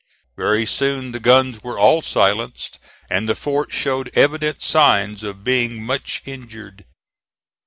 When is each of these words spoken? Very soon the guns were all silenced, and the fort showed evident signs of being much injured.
Very 0.35 0.65
soon 0.65 1.11
the 1.11 1.19
guns 1.19 1.61
were 1.63 1.77
all 1.77 2.01
silenced, 2.01 2.79
and 3.07 3.29
the 3.29 3.35
fort 3.35 3.71
showed 3.71 4.09
evident 4.15 4.63
signs 4.63 5.21
of 5.21 5.43
being 5.43 5.83
much 5.83 6.23
injured. 6.25 6.85